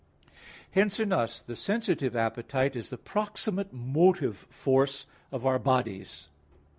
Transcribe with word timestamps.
Hence, 0.71 0.99
in 0.99 1.13
us 1.13 1.43
the 1.43 1.55
sensitive 1.55 2.15
appetite 2.15 2.75
is 2.75 2.89
the 2.89 2.97
proximate 2.97 3.71
motive 3.71 4.47
force 4.49 5.05
of 5.31 5.45
our 5.45 5.59
bodies. 5.59 6.27